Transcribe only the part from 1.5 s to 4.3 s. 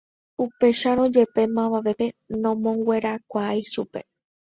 mavave nomonguerakuaái chupe.